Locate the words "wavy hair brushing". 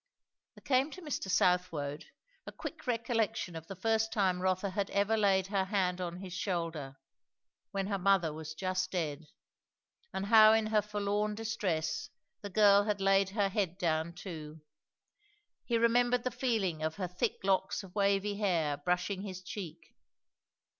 17.93-19.21